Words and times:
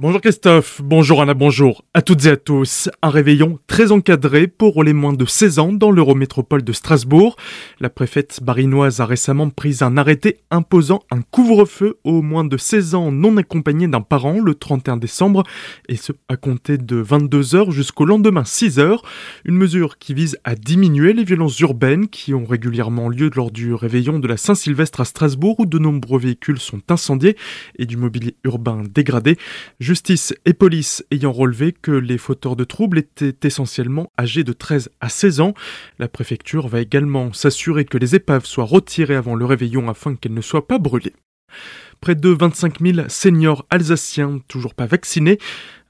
Bonjour 0.00 0.20
Christophe, 0.20 0.80
bonjour 0.80 1.22
Anna, 1.22 1.34
bonjour 1.34 1.84
à 1.92 2.02
toutes 2.02 2.26
et 2.26 2.30
à 2.30 2.36
tous. 2.36 2.88
Un 3.02 3.10
réveillon 3.10 3.58
très 3.66 3.90
encadré 3.90 4.46
pour 4.46 4.84
les 4.84 4.92
moins 4.92 5.12
de 5.12 5.24
16 5.24 5.58
ans 5.58 5.72
dans 5.72 5.90
l'Eurométropole 5.90 6.62
de 6.62 6.72
Strasbourg. 6.72 7.34
La 7.80 7.90
préfète 7.90 8.38
barinoise 8.40 9.00
a 9.00 9.06
récemment 9.06 9.50
pris 9.50 9.78
un 9.80 9.96
arrêté 9.96 10.36
imposant 10.52 11.02
un 11.10 11.22
couvre-feu 11.22 11.98
aux 12.04 12.22
moins 12.22 12.44
de 12.44 12.56
16 12.56 12.94
ans 12.94 13.10
non 13.10 13.36
accompagnés 13.38 13.88
d'un 13.88 14.00
parent 14.00 14.38
le 14.38 14.54
31 14.54 14.98
décembre 14.98 15.42
et 15.88 15.96
ce 15.96 16.12
à 16.28 16.36
compter 16.36 16.78
de 16.78 17.02
22h 17.02 17.72
jusqu'au 17.72 18.04
lendemain 18.04 18.42
6h. 18.42 19.00
Une 19.46 19.56
mesure 19.56 19.98
qui 19.98 20.14
vise 20.14 20.38
à 20.44 20.54
diminuer 20.54 21.12
les 21.12 21.24
violences 21.24 21.58
urbaines 21.58 22.06
qui 22.06 22.34
ont 22.34 22.46
régulièrement 22.46 23.08
lieu 23.08 23.32
lors 23.34 23.50
du 23.50 23.74
réveillon 23.74 24.20
de 24.20 24.28
la 24.28 24.36
Saint-Sylvestre 24.36 25.00
à 25.00 25.04
Strasbourg 25.04 25.58
où 25.58 25.66
de 25.66 25.80
nombreux 25.80 26.20
véhicules 26.20 26.60
sont 26.60 26.82
incendiés 26.88 27.36
et 27.80 27.84
du 27.84 27.96
mobilier 27.96 28.36
urbain 28.44 28.84
dégradé. 28.88 29.36
Justice 29.88 30.34
et 30.44 30.52
police 30.52 31.02
ayant 31.10 31.32
relevé 31.32 31.72
que 31.72 31.92
les 31.92 32.18
fauteurs 32.18 32.56
de 32.56 32.64
troubles 32.64 32.98
étaient 32.98 33.48
essentiellement 33.48 34.12
âgés 34.20 34.44
de 34.44 34.52
13 34.52 34.90
à 35.00 35.08
16 35.08 35.40
ans. 35.40 35.54
La 35.98 36.08
préfecture 36.08 36.68
va 36.68 36.82
également 36.82 37.32
s'assurer 37.32 37.86
que 37.86 37.96
les 37.96 38.14
épaves 38.14 38.44
soient 38.44 38.66
retirées 38.66 39.14
avant 39.14 39.34
le 39.34 39.46
réveillon 39.46 39.88
afin 39.88 40.14
qu'elles 40.14 40.34
ne 40.34 40.42
soient 40.42 40.66
pas 40.66 40.78
brûlées. 40.78 41.14
Près 42.00 42.14
de 42.14 42.28
25 42.28 42.80
000 42.80 43.08
seniors 43.08 43.66
alsaciens 43.70 44.40
toujours 44.46 44.74
pas 44.74 44.86
vaccinés, 44.86 45.38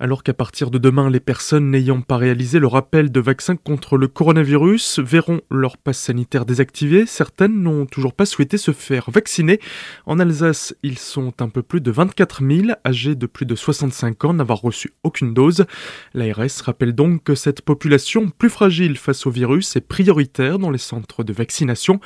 alors 0.01 0.23
qu'à 0.23 0.33
partir 0.33 0.71
de 0.71 0.79
demain, 0.79 1.11
les 1.11 1.19
personnes 1.19 1.71
n'ayant 1.71 2.03
pas 2.03 2.17
réalisé 2.17 2.61
le 2.61 2.69
rappel 2.69 3.11
de 3.11 3.19
vaccin 3.19 3.57
contre 3.57 3.97
le 3.97 4.07
coronavirus 4.07 5.01
verront 5.01 5.41
leur 5.51 5.77
passe 5.77 5.99
sanitaire 5.99 6.47
désactivé. 6.47 7.05
Certaines 7.05 7.61
n'ont 7.61 7.85
toujours 7.85 8.13
pas 8.13 8.25
souhaité 8.25 8.59
se 8.59 8.71
faire 8.71 9.11
vacciner. 9.11 9.59
En 10.07 10.21
Alsace, 10.21 10.73
ils 10.85 10.99
sont 10.99 11.43
un 11.43 11.49
peu 11.49 11.63
plus 11.63 11.81
de 11.81 11.91
24 11.91 12.45
000 12.47 12.69
âgés 12.87 13.17
de 13.17 13.27
plus 13.27 13.45
de 13.45 13.57
65 13.57 14.25
ans 14.25 14.35
n'avoir 14.35 14.61
reçu 14.61 14.93
aucune 15.03 15.35
dose. 15.35 15.67
L'ARS 16.15 16.63
rappelle 16.65 16.93
donc 16.93 17.25
que 17.25 17.35
cette 17.35 17.63
population 17.63 18.29
plus 18.31 18.51
fragile 18.51 18.97
face 18.99 19.27
au 19.27 19.31
virus 19.31 19.75
est 19.75 19.81
prioritaire 19.81 20.61
dans 20.61 20.71
les 20.71 20.79
centres 20.79 21.25
de 21.25 21.33
vaccination. 21.33 21.99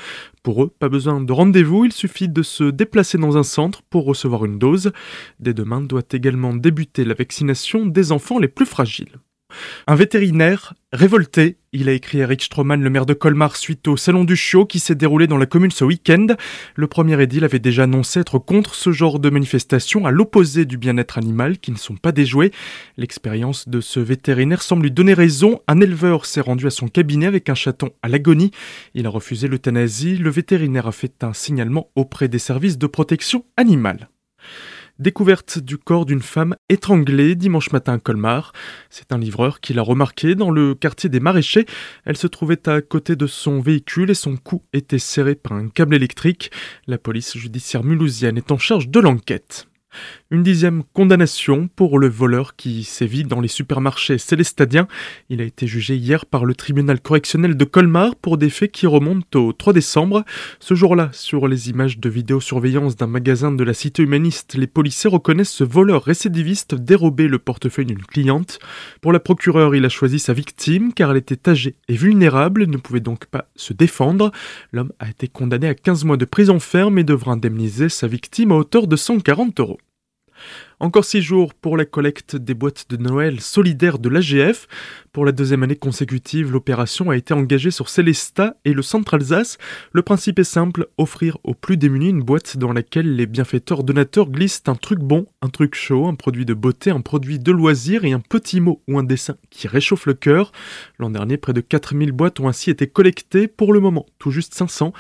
Pour 0.43 0.65
eux, 0.65 0.73
pas 0.79 0.89
besoin 0.89 1.21
de 1.21 1.33
rendez-vous, 1.33 1.85
il 1.85 1.93
suffit 1.93 2.29
de 2.29 2.43
se 2.43 2.65
déplacer 2.65 3.19
dans 3.19 3.37
un 3.37 3.43
centre 3.43 3.83
pour 3.93 4.05
recevoir 4.07 4.45
une 4.45 4.59
dose. 4.59 4.91
Dès 5.39 5.55
demain 5.55 5.83
doit 5.83 6.03
également 6.11 6.55
débuter 6.55 7.05
la 7.05 7.15
vaccination 7.15 7.87
des 7.87 8.11
enfants 8.11 8.41
les 8.41 8.49
plus 8.49 8.67
fragiles. 8.67 9.21
Un 9.87 9.95
vétérinaire 9.95 10.75
révolté, 10.93 11.57
il 11.73 11.89
a 11.89 11.93
écrit 11.93 12.19
Eric 12.19 12.43
Stroman, 12.43 12.83
le 12.83 12.91
maire 12.91 13.07
de 13.07 13.15
Colmar, 13.15 13.57
suite 13.57 13.89
au 13.89 13.97
Salon 13.97 14.25
du 14.25 14.37
Chiot 14.37 14.67
qui 14.67 14.79
s'est 14.79 14.95
déroulé 14.95 15.27
dans 15.27 15.39
la 15.39 15.47
commune 15.47 15.71
ce 15.71 15.85
week-end. 15.85 16.27
Le 16.75 16.87
premier 16.87 17.21
édile 17.23 17.45
avait 17.45 17.59
déjà 17.59 17.85
annoncé 17.85 18.21
être 18.21 18.39
contre 18.39 18.75
ce 18.75 18.93
genre 18.93 19.19
de 19.19 19.31
manifestation, 19.31 20.05
à 20.05 20.11
l'opposé 20.11 20.65
du 20.65 20.77
bien-être 20.77 21.17
animal, 21.17 21.59
qui 21.59 21.73
ne 21.73 21.79
sont 21.79 21.97
pas 21.97 22.13
déjoués. 22.13 22.53
L'expérience 22.97 23.69
de 23.69 23.81
ce 23.81 24.01
vétérinaire 24.01 24.63
semble 24.63 24.83
lui 24.83 24.91
donner 24.91 25.15
raison. 25.15 25.61
Un 25.67 25.81
éleveur 25.81 26.27
s'est 26.27 26.43
rendu 26.43 26.67
à 26.67 26.71
son 26.71 26.89
cabinet 26.89 27.27
avec 27.27 27.49
un 27.49 27.55
chaton 27.55 27.91
à 28.03 28.09
l'agonie. 28.09 28.51
Il 28.95 29.07
a 29.07 29.11
refusé 29.11 29.49
l'euthanasie. 29.49 30.17
Le 30.17 30.31
vétérinaire 30.31 30.87
a 30.87 30.93
fait 30.93 31.25
un 31.25 31.33
signalement 31.33 31.89
auprès 31.97 32.29
des 32.29 32.39
services 32.39 32.79
de 32.79 32.87
protection 32.87 33.45
animale. 33.57 34.09
Découverte 34.99 35.59
du 35.59 35.79
corps 35.79 36.05
d'une 36.05 36.21
femme 36.21 36.55
étranglée 36.69 37.35
dimanche 37.35 37.73
matin 37.73 37.95
à 37.95 37.99
Colmar. 37.99 38.53
C'est 38.91 39.13
un 39.13 39.19
livreur 39.19 39.61
qui 39.61 39.73
l'a 39.73 39.83
remarqué 39.83 40.35
dans 40.35 40.51
le 40.51 40.75
quartier 40.75 41.09
des 41.09 41.19
maraîchers. 41.19 41.67
Elle 42.05 42.17
se 42.17 42.27
trouvait 42.27 42.69
à 42.69 42.83
côté 42.83 43.17
de 43.17 43.27
son 43.27 43.61
véhicule 43.61 44.11
et 44.11 44.15
son 44.15 44.37
cou 44.37 44.63
était 44.73 44.99
serré 44.99 45.35
par 45.35 45.55
un 45.55 45.69
câble 45.69 45.95
électrique. 45.95 46.51
La 46.87 46.99
police 46.99 47.37
judiciaire 47.39 47.85
mulhousienne 47.85 48.37
est 48.37 48.53
en 48.53 48.59
charge 48.59 48.89
de 48.89 49.01
l'enquête. 49.01 49.67
Une 50.31 50.43
dixième 50.43 50.83
condamnation 50.93 51.69
pour 51.75 51.99
le 51.99 52.09
voleur 52.09 52.57
qui 52.57 52.85
sévit 52.85 53.25
dans 53.25 53.41
les 53.41 53.49
supermarchés 53.49 54.19
célestadiens. 54.19 54.89
Il 55.29 55.41
a 55.41 55.45
été 55.45 55.67
jugé 55.67 55.97
hier 55.97 56.27
par 56.27 56.45
le 56.45 56.55
tribunal 56.55 57.01
correctionnel 57.01 57.57
de 57.57 57.65
Colmar 57.65 58.17
pour 58.17 58.39
des 58.39 58.51
faits 58.51 58.73
qui 58.73 58.87
remontent 58.87 59.39
au 59.39 59.53
3 59.53 59.73
décembre. 59.73 60.25
Ce 60.61 60.75
jour-là, 60.75 61.11
sur 61.13 61.49
les 61.49 61.71
images 61.71 61.99
de 61.99 62.09
vidéosurveillance 62.09 62.97
d'un 62.97 63.07
magasin 63.07 63.53
de 63.53 63.65
la 63.65 63.75
cité 63.75 64.03
humaniste, 64.03 64.55
les 64.55 64.67
policiers 64.67 65.11
reconnaissent 65.11 65.53
ce 65.53 65.65
voleur 65.65 66.05
récidiviste 66.05 66.75
dérober 66.75 67.29
le 67.29 67.39
portefeuille 67.39 67.87
d'une 67.87 68.03
cliente. 68.03 68.59
Pour 69.01 69.13
la 69.13 69.21
procureure, 69.21 69.75
il 69.75 69.85
a 69.85 69.89
choisi 69.89 70.19
sa 70.19 70.33
victime 70.33 70.93
car 70.93 71.11
elle 71.11 71.19
était 71.19 71.51
âgée 71.51 71.77
et 71.89 71.95
vulnérable 71.95 72.67
ne 72.67 72.77
pouvait 72.77 73.01
donc 73.01 73.27
pas 73.27 73.49
se 73.57 73.73
défendre. 73.73 74.33
L'homme 74.73 74.93
a 74.99 75.09
été 75.09 75.29
condamné 75.29 75.69
à 75.69 75.75
15 75.75 76.05
mois 76.05 76.17
de 76.17 76.25
prison 76.25 76.59
ferme 76.59 76.99
et 76.99 77.05
devra 77.05 77.33
indemniser 77.33 77.89
sa 77.89 78.07
victime 78.07 78.53
à 78.53 78.57
hauteur 78.57 78.87
de 78.87 78.97
140 78.97 79.61
euros. 79.61 79.79
Encore 80.83 81.05
six 81.05 81.23
jours 81.23 81.55
pour 81.55 81.77
la 81.77 81.85
collecte 81.85 82.35
des 82.35 82.55
boîtes 82.55 82.87
de 82.91 82.97
Noël 82.97 83.41
solidaires 83.41 84.01
de 84.01 84.09
l'AGF. 84.09 84.67
Pour 85.13 85.27
la 85.27 85.33
deuxième 85.33 85.63
année 85.63 85.77
consécutive, 85.77 86.51
l'opération 86.51 87.11
a 87.11 87.17
été 87.19 87.35
engagée 87.35 87.71
sur 87.71 87.91
Célestat 87.91 88.57
et 88.65 88.73
le 88.73 88.81
centre 88.81 89.13
Alsace. 89.13 89.59
Le 89.93 90.01
principe 90.01 90.39
est 90.39 90.45
simple, 90.45 90.89
offrir 90.97 91.37
aux 91.45 91.53
plus 91.53 91.77
démunis 91.77 92.09
une 92.09 92.23
boîte 92.23 92.57
dans 92.57 92.73
laquelle 92.73 93.15
les 93.15 93.27
bienfaiteurs 93.27 93.85
donateurs 93.85 94.31
glissent 94.31 94.63
un 94.69 94.75
truc 94.75 95.01
bon, 95.01 95.27
un 95.43 95.51
truc 95.51 95.75
chaud, 95.75 96.07
un 96.07 96.15
produit 96.15 96.47
de 96.47 96.55
beauté, 96.55 96.91
un 96.91 97.03
produit 97.03 97.39
de 97.39 97.53
loisir 97.53 98.07
et 98.07 98.13
un 98.13 98.21
petit 98.21 98.63
mot 98.63 98.81
ou 98.89 98.99
un 98.99 99.03
dessin 99.03 99.37
qui 99.51 99.69
réchauffe 99.69 100.07
le 100.07 100.15
cœur. 100.15 100.51
L'an 100.99 101.11
dernier, 101.11 101.37
près 101.37 101.53
de 101.53 101.61
4000 101.61 102.13
boîtes 102.13 102.41
ont 102.41 102.49
ainsi 102.49 102.71
été 102.71 102.87
collectées, 102.87 103.49
pour 103.49 103.75
le 103.75 103.81
moment 103.81 104.07
tout 104.19 104.31
juste 104.31 104.55
500. 104.55 104.95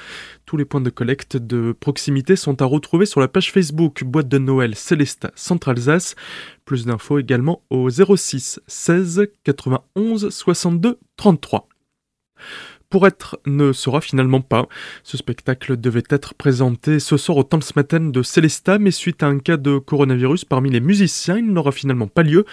Tous 0.44 0.58
les 0.58 0.66
points 0.66 0.82
de 0.82 0.90
collecte 0.90 1.38
de 1.38 1.72
proximité 1.72 2.36
sont 2.36 2.60
à 2.60 2.66
retrouver 2.66 3.06
sur 3.06 3.20
la 3.20 3.28
page 3.28 3.50
Facebook 3.50 4.04
Boîte 4.04 4.28
de 4.28 4.36
Noël 4.36 4.74
Célestat 4.74 5.32
Centre 5.36 5.70
Alsace. 5.70 6.16
Plus 6.72 6.86
d'infos 6.86 7.18
également 7.18 7.60
au 7.68 7.90
06 7.90 8.58
16 8.66 9.26
91 9.44 10.30
62 10.30 10.98
33 11.18 11.68
pour 12.88 13.06
être 13.06 13.38
ne 13.44 13.74
sera 13.74 14.00
finalement 14.00 14.40
pas. 14.40 14.66
Ce 15.02 15.18
spectacle 15.18 15.78
devait 15.78 16.02
être 16.08 16.32
présenté 16.32 16.98
ce 16.98 17.18
soir 17.18 17.36
au 17.36 17.42
Tanzmatten 17.42 18.10
de 18.10 18.22
Célestat, 18.22 18.78
mais 18.78 18.90
suite 18.90 19.22
à 19.22 19.26
un 19.26 19.38
cas 19.38 19.58
de 19.58 19.76
coronavirus 19.76 20.46
parmi 20.46 20.70
les 20.70 20.80
musiciens, 20.80 21.36
il 21.36 21.52
n'aura 21.52 21.72
finalement 21.72 22.08
pas 22.08 22.22
lieu. 22.22 22.46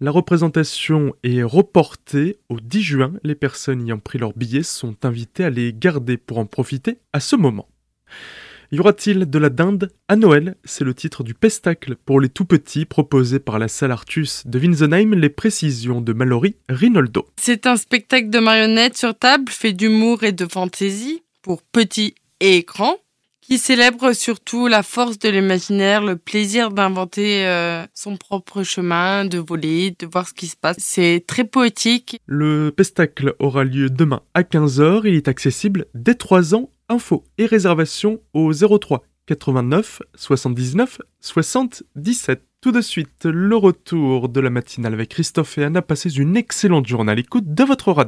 La 0.00 0.12
représentation 0.12 1.12
est 1.24 1.42
reportée 1.42 2.38
au 2.48 2.60
10 2.60 2.80
juin. 2.80 3.12
Les 3.24 3.34
personnes 3.34 3.82
ayant 3.82 3.98
pris 3.98 4.18
leurs 4.18 4.34
billets 4.34 4.62
sont 4.62 5.04
invitées 5.04 5.42
à 5.42 5.50
les 5.50 5.74
garder 5.74 6.16
pour 6.16 6.38
en 6.38 6.46
profiter 6.46 7.00
à 7.12 7.18
ce 7.18 7.34
moment. 7.34 7.66
Y 8.72 8.80
aura-t-il 8.80 9.30
de 9.30 9.38
la 9.38 9.50
dinde 9.50 9.92
à 10.08 10.16
Noël? 10.16 10.56
C'est 10.64 10.84
le 10.84 10.94
titre 10.94 11.22
du 11.22 11.34
pestacle 11.34 11.96
pour 12.04 12.20
les 12.20 12.28
tout 12.28 12.44
petits 12.44 12.84
proposé 12.84 13.38
par 13.38 13.58
la 13.58 13.68
salle 13.68 13.92
Artus 13.92 14.42
de 14.46 14.58
Winsenheim, 14.58 15.14
les 15.14 15.28
précisions 15.28 16.00
de 16.00 16.12
Mallory 16.12 16.56
Rinaldo. 16.68 17.26
C'est 17.36 17.66
un 17.66 17.76
spectacle 17.76 18.30
de 18.30 18.38
marionnettes 18.38 18.96
sur 18.96 19.14
table 19.14 19.50
fait 19.50 19.72
d'humour 19.72 20.24
et 20.24 20.32
de 20.32 20.46
fantaisie 20.46 21.22
pour 21.42 21.62
petits 21.62 22.14
et 22.40 22.62
grands 22.62 22.98
qui 23.46 23.58
célèbre 23.58 24.14
surtout 24.14 24.68
la 24.68 24.82
force 24.82 25.18
de 25.18 25.28
l'imaginaire, 25.28 26.02
le 26.02 26.16
plaisir 26.16 26.70
d'inventer 26.70 27.46
euh, 27.46 27.84
son 27.92 28.16
propre 28.16 28.62
chemin, 28.62 29.26
de 29.26 29.38
voler, 29.38 29.94
de 29.98 30.06
voir 30.06 30.26
ce 30.26 30.32
qui 30.32 30.46
se 30.46 30.56
passe. 30.56 30.76
C'est 30.78 31.22
très 31.26 31.44
poétique. 31.44 32.18
Le 32.26 32.72
pestacle 32.74 33.34
aura 33.38 33.64
lieu 33.64 33.90
demain 33.90 34.22
à 34.32 34.42
15h. 34.42 35.02
Il 35.04 35.14
est 35.14 35.28
accessible 35.28 35.86
dès 35.94 36.14
3 36.14 36.54
ans 36.54 36.70
Infos 36.88 37.24
et 37.38 37.46
réservations 37.46 38.20
au 38.32 38.52
03 38.52 39.02
89 39.26 40.02
79 40.14 40.98
77. 41.20 42.42
Tout 42.60 42.72
de 42.72 42.80
suite, 42.80 43.24
le 43.24 43.56
retour 43.56 44.28
de 44.28 44.40
la 44.40 44.50
matinale 44.50 44.94
avec 44.94 45.10
Christophe 45.10 45.58
et 45.58 45.64
Anna. 45.64 45.82
Passez 45.82 46.16
une 46.16 46.36
excellente 46.36 46.86
journée 46.86 47.12
à 47.12 47.14
l'écoute 47.14 47.52
de 47.52 47.64
votre 47.64 47.92
radio. 47.92 48.02